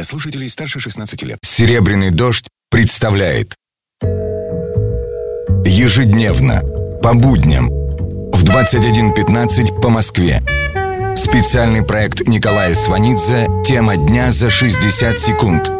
[0.00, 1.38] для слушателей старше 16 лет.
[1.42, 3.54] «Серебряный дождь» представляет
[5.66, 6.62] Ежедневно,
[7.02, 10.40] по будням, в 21.15 по Москве.
[11.16, 15.70] Специальный проект Николая Сванидзе «Тема дня за 60 секунд».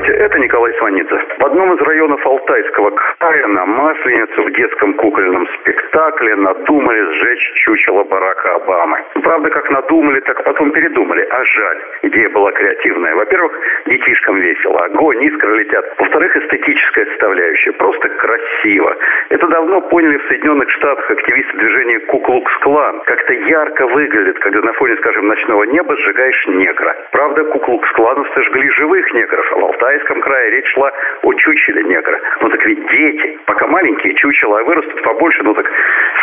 [0.00, 1.18] Это Николай Сванидзе.
[1.38, 8.04] В одном из районов Алтайского края на Масленицу в детском кукольном спектакле надумали сжечь чучело
[8.04, 8.98] Барака Обамы.
[9.22, 11.26] Правда, как надумали, так потом передумали.
[11.30, 11.78] А жаль.
[12.02, 13.14] Идея была креативная.
[13.14, 13.52] Во-первых,
[13.86, 14.78] детишкам весело.
[14.78, 15.84] Огонь, искры летят.
[15.98, 17.72] Во-вторых, эстетическая составляющая.
[17.72, 18.96] Просто красиво.
[19.28, 23.00] Это давно поняли в Соединенных Штатах активисты движения Куклукс-клан.
[23.04, 26.96] Как-то ярко выглядит, когда на фоне, скажем, ночного неба сжигаешь негра.
[27.10, 32.20] Правда, Куклукс-клановцы жгли живых негров, в Алтайском крае речь шла о чучеле негра.
[32.40, 35.66] Ну так ведь дети, пока маленькие чучела, а вырастут побольше, ну так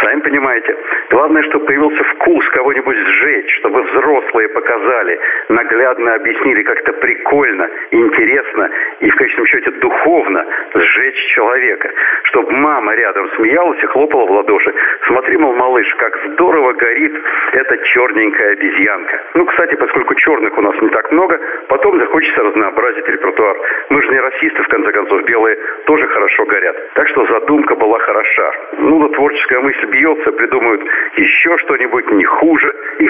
[0.01, 0.77] сами понимаете.
[1.09, 3.83] Главное, чтобы появился вкус кого-нибудь сжечь, чтобы
[4.19, 5.19] взрослые показали,
[5.49, 8.69] наглядно объяснили как-то прикольно, интересно
[8.99, 11.89] и в конечном счете духовно сжечь человека.
[12.23, 14.73] Чтобы мама рядом смеялась и хлопала в ладоши.
[15.07, 17.13] Смотри, мол, малыш, как здорово горит
[17.53, 19.21] эта черненькая обезьянка.
[19.35, 23.57] Ну, кстати, поскольку черных у нас не так много, потом захочется разнообразить репертуар.
[23.89, 26.93] Мы же не расисты, в конце концов, белые тоже хорошо горят.
[26.93, 28.51] Так что задумка была хороша.
[28.77, 30.81] Ну, да творческая мысль бьется, придумают
[31.15, 33.07] еще что-нибудь не хуже и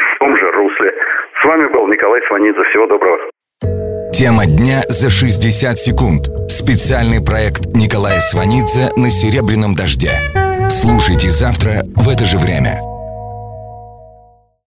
[2.20, 2.60] был Николай Сванидзе.
[2.70, 3.18] Всего доброго.
[4.14, 6.30] Тема дня за 60 секунд.
[6.50, 10.12] Специальный проект Николая Сванидзе на «Серебряном дожде».
[10.70, 12.89] Слушайте завтра в это же время.